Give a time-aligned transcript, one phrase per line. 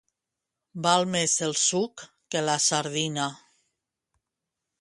[0.85, 2.05] Val més el suc
[2.35, 3.29] que la sardina.